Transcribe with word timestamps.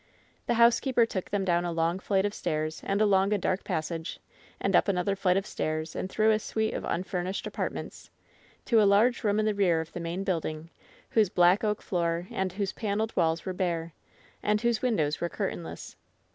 The 0.47 0.55
housekeeper 0.55 1.05
took 1.05 1.29
them 1.29 1.45
down 1.45 1.63
a 1.63 1.71
long 1.71 1.99
flight 1.99 2.25
of 2.25 2.33
stairs 2.33 2.81
and 2.83 2.99
along 3.01 3.31
a 3.33 3.37
dark 3.37 3.63
passage, 3.63 4.19
and 4.59 4.75
up 4.75 4.87
another 4.87 5.15
flight 5.15 5.37
of 5.37 5.45
stairs, 5.45 5.95
and 5.95 6.09
through 6.09 6.31
a 6.31 6.39
suit 6.39 6.73
of 6.73 6.83
imfumished 6.83 7.45
apartments, 7.45 8.09
to 8.65 8.81
a 8.81 8.89
large 8.89 9.23
room 9.23 9.39
in 9.39 9.45
the 9.45 9.53
rear 9.53 9.79
of 9.79 9.93
the 9.93 9.99
main 9.99 10.23
building, 10.23 10.71
whose 11.11 11.29
black 11.29 11.63
oak 11.63 11.83
floor 11.83 12.27
and 12.31 12.53
whose 12.53 12.73
paneled 12.73 13.15
walls 13.15 13.45
were 13.45 13.53
bare, 13.53 13.93
and 14.41 14.61
whose 14.61 14.81
windows 14.81 15.21
were 15.21 15.29
curtainless. 15.29 15.95